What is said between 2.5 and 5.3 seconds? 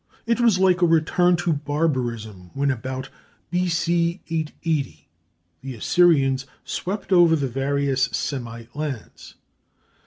when about B.C. 880